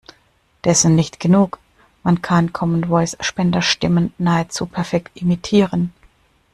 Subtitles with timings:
[0.63, 1.59] Dessen nicht genug:
[2.01, 5.93] Man kann Common Voice Spenderstimmen nahezu perfekt imitieren.